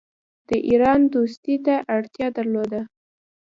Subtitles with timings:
[0.49, 2.81] د ایران دوستی ته اړتیا درلوده.